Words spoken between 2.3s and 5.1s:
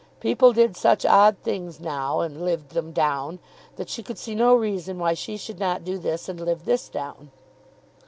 "lived them down," that she could see no reason